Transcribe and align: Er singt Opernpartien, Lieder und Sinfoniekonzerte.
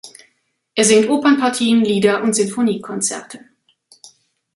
Er 0.73 0.83
singt 0.83 1.09
Opernpartien, 1.11 1.81
Lieder 1.85 2.23
und 2.23 2.33
Sinfoniekonzerte. 2.33 3.39